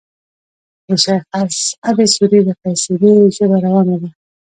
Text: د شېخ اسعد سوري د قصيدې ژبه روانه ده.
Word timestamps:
د 0.87 0.89
شېخ 1.03 1.23
اسعد 1.41 1.97
سوري 2.15 2.39
د 2.45 2.49
قصيدې 2.61 3.13
ژبه 3.35 3.57
روانه 3.65 3.95
ده. 4.01 4.09